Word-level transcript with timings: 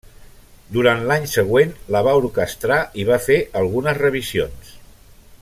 Durant 0.77 1.03
l'any 1.11 1.27
següent 1.33 1.75
la 1.97 2.01
va 2.07 2.15
orquestrar 2.21 2.81
i 3.03 3.07
va 3.11 3.21
fer 3.27 3.39
algunes 3.63 4.01
revisions. 4.03 4.75